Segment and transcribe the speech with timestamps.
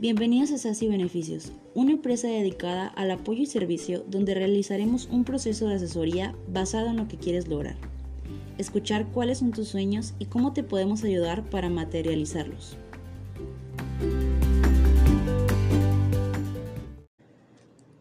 [0.00, 5.68] Bienvenidos a SASI Beneficios, una empresa dedicada al apoyo y servicio donde realizaremos un proceso
[5.68, 7.76] de asesoría basado en lo que quieres lograr.
[8.56, 12.78] Escuchar cuáles son tus sueños y cómo te podemos ayudar para materializarlos.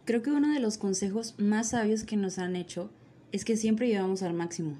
[0.05, 2.89] Creo que uno de los consejos más sabios que nos han hecho
[3.33, 4.77] es que siempre llevamos al máximo,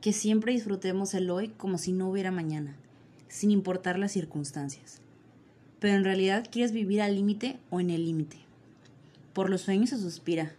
[0.00, 2.76] que siempre disfrutemos el hoy como si no hubiera mañana,
[3.28, 5.00] sin importar las circunstancias.
[5.78, 8.38] Pero en realidad quieres vivir al límite o en el límite.
[9.32, 10.52] Por los sueños se suspira,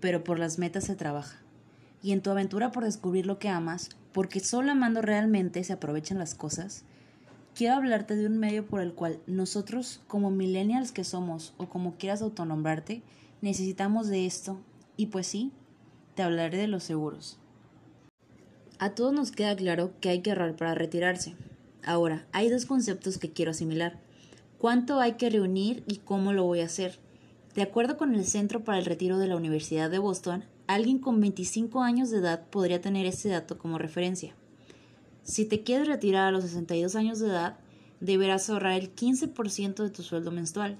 [0.00, 1.40] pero por las metas se trabaja.
[2.02, 6.18] Y en tu aventura por descubrir lo que amas, porque solo amando realmente se aprovechan
[6.18, 6.84] las cosas,
[7.54, 11.96] quiero hablarte de un medio por el cual nosotros, como millennials que somos o como
[11.96, 13.02] quieras autonombrarte,
[13.42, 14.60] necesitamos de esto.
[14.96, 15.52] Y pues sí,
[16.14, 17.38] te hablaré de los seguros.
[18.78, 21.34] A todos nos queda claro que hay que ahorrar para retirarse.
[21.84, 23.98] Ahora, hay dos conceptos que quiero asimilar.
[24.58, 26.98] ¿Cuánto hay que reunir y cómo lo voy a hacer?
[27.54, 31.20] De acuerdo con el Centro para el Retiro de la Universidad de Boston, alguien con
[31.20, 34.34] 25 años de edad podría tener este dato como referencia.
[35.22, 37.56] Si te quieres retirar a los 62 años de edad,
[38.00, 40.76] deberás ahorrar el 15% de tu sueldo mensual.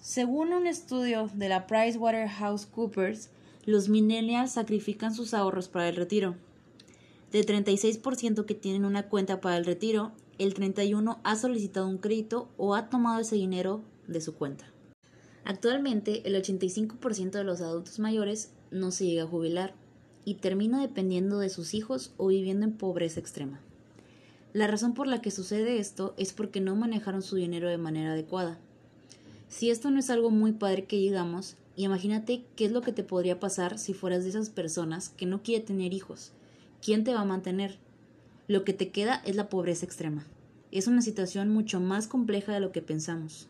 [0.00, 3.30] Según un estudio de la PricewaterhouseCoopers,
[3.64, 6.36] los millennials sacrifican sus ahorros para el retiro.
[7.32, 12.48] Del 36% que tienen una cuenta para el retiro, el 31% ha solicitado un crédito
[12.56, 14.66] o ha tomado ese dinero de su cuenta.
[15.44, 19.74] Actualmente, el 85% de los adultos mayores no se llega a jubilar
[20.24, 23.60] y termina dependiendo de sus hijos o viviendo en pobreza extrema.
[24.52, 28.12] La razón por la que sucede esto es porque no manejaron su dinero de manera
[28.12, 28.58] adecuada.
[29.48, 33.04] Si esto no es algo muy padre que digamos, imagínate qué es lo que te
[33.04, 36.32] podría pasar si fueras de esas personas que no quiere tener hijos.
[36.82, 37.78] ¿Quién te va a mantener?
[38.48, 40.24] Lo que te queda es la pobreza extrema.
[40.70, 43.48] Es una situación mucho más compleja de lo que pensamos.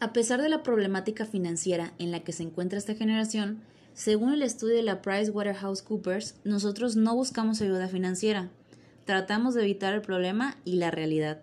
[0.00, 3.60] A pesar de la problemática financiera en la que se encuentra esta generación,
[3.92, 8.50] según el estudio de la PricewaterhouseCoopers, nosotros no buscamos ayuda financiera.
[9.04, 11.42] Tratamos de evitar el problema y la realidad.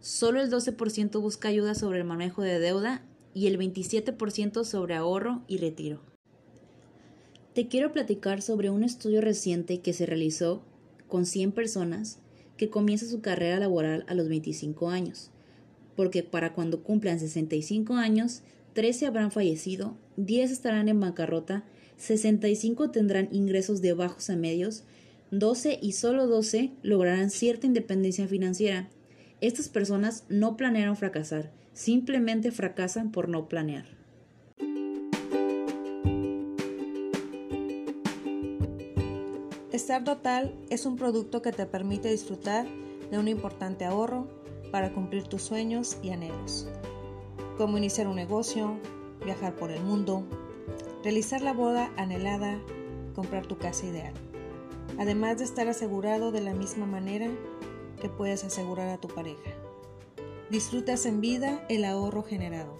[0.00, 3.02] Solo el 12% busca ayuda sobre el manejo de deuda
[3.34, 6.00] y el 27% sobre ahorro y retiro.
[7.54, 10.64] Te quiero platicar sobre un estudio reciente que se realizó
[11.14, 12.18] con 100 personas
[12.56, 15.30] que comienza su carrera laboral a los 25 años,
[15.94, 18.42] porque para cuando cumplan 65 años,
[18.72, 21.62] 13 habrán fallecido, 10 estarán en bancarrota,
[21.98, 24.82] 65 tendrán ingresos de bajos a medios,
[25.30, 28.90] 12 y solo 12 lograrán cierta independencia financiera
[29.40, 33.84] estas personas no planearon fracasar, simplemente fracasan por no planear.
[39.74, 42.64] Estar Total es un producto que te permite disfrutar
[43.10, 44.28] de un importante ahorro
[44.70, 46.68] para cumplir tus sueños y anhelos,
[47.58, 48.78] como iniciar un negocio,
[49.24, 50.22] viajar por el mundo,
[51.02, 52.56] realizar la boda anhelada,
[53.16, 54.14] comprar tu casa ideal,
[54.96, 57.28] además de estar asegurado de la misma manera
[58.00, 59.50] que puedes asegurar a tu pareja.
[60.50, 62.76] Disfrutas en vida el ahorro generado,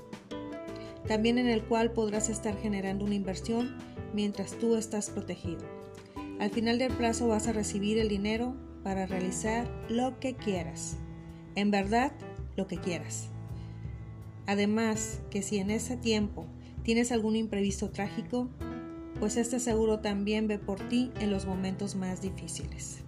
[1.09, 3.78] también en el cual podrás estar generando una inversión
[4.12, 5.84] mientras tú estás protegido.
[6.41, 10.97] Al final del plazo vas a recibir el dinero para realizar lo que quieras.
[11.55, 12.12] En verdad,
[12.56, 13.28] lo que quieras.
[14.47, 16.47] Además, que si en ese tiempo
[16.83, 18.49] tienes algún imprevisto trágico,
[19.19, 22.99] pues este seguro también ve por ti en los momentos más difíciles.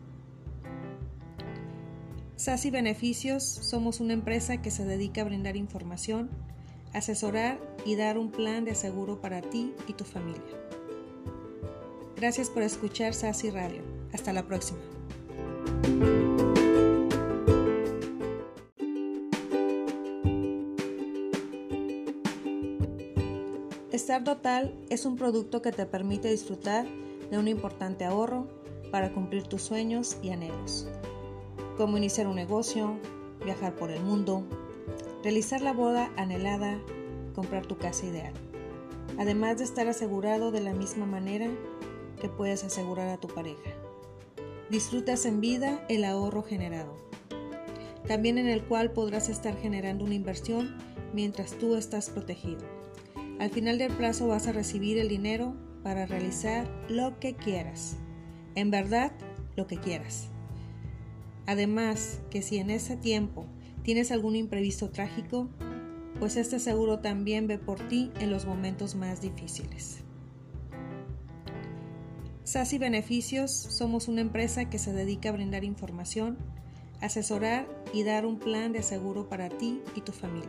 [2.37, 6.31] SASI Beneficios somos una empresa que se dedica a brindar información,
[6.93, 10.66] asesorar y dar un plan de seguro para ti y tu familia.
[12.17, 13.83] Gracias por escuchar SASI Radio.
[14.13, 14.79] Hasta la próxima.
[23.93, 26.87] Estar Total es un producto que te permite disfrutar
[27.31, 28.47] de un importante ahorro
[28.91, 30.89] para cumplir tus sueños y anhelos
[31.77, 32.97] como iniciar un negocio,
[33.45, 34.43] viajar por el mundo,
[35.23, 36.79] realizar la boda anhelada,
[37.35, 38.33] comprar tu casa ideal,
[39.19, 41.49] además de estar asegurado de la misma manera
[42.17, 43.71] que puedes asegurar a tu pareja.
[44.71, 46.97] Disfrutas en vida el ahorro generado,
[48.07, 50.77] también en el cual podrás estar generando una inversión
[51.13, 52.61] mientras tú estás protegido.
[53.39, 57.97] Al final del plazo vas a recibir el dinero para realizar lo que quieras.
[58.55, 59.13] En verdad,
[59.57, 60.29] lo que quieras.
[61.47, 63.47] Además, que si en ese tiempo
[63.83, 65.49] tienes algún imprevisto trágico,
[66.19, 69.99] pues este seguro también ve por ti en los momentos más difíciles.
[72.47, 76.39] Sassi Beneficios somos una empresa que se dedica a brindar información,
[77.01, 80.49] asesorar y dar un plan de seguro para ti y tu familia.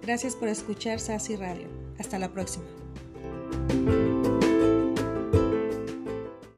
[0.00, 1.68] Gracias por escuchar Sassi Radio.
[1.98, 2.64] Hasta la próxima.